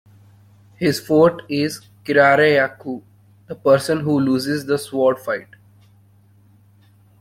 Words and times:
His 0.77 0.99
forte 0.99 1.43
is 1.47 1.79
"kirareyaku", 2.05 3.03
the 3.45 3.53
person 3.53 3.99
who 3.99 4.19
loses 4.19 4.65
the 4.65 4.79
sword 4.79 5.19
fight. 5.19 5.49